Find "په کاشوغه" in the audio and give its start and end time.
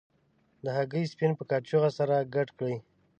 1.37-1.89